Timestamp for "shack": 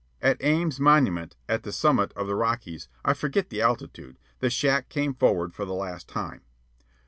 4.49-4.89